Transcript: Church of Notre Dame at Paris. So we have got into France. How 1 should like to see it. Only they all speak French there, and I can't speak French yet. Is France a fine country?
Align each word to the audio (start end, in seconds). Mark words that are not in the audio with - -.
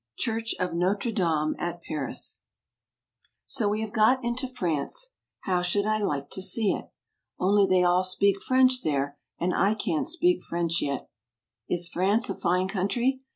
Church 0.17 0.55
of 0.59 0.73
Notre 0.73 1.11
Dame 1.11 1.55
at 1.59 1.83
Paris. 1.83 2.39
So 3.45 3.69
we 3.69 3.81
have 3.81 3.93
got 3.93 4.23
into 4.23 4.47
France. 4.47 5.11
How 5.41 5.57
1 5.57 5.63
should 5.65 5.85
like 5.85 6.31
to 6.31 6.41
see 6.41 6.71
it. 6.73 6.89
Only 7.37 7.67
they 7.67 7.83
all 7.83 8.01
speak 8.01 8.41
French 8.41 8.81
there, 8.81 9.19
and 9.39 9.53
I 9.53 9.75
can't 9.75 10.07
speak 10.07 10.41
French 10.41 10.81
yet. 10.81 11.07
Is 11.69 11.87
France 11.87 12.31
a 12.31 12.33
fine 12.33 12.67
country? 12.67 13.21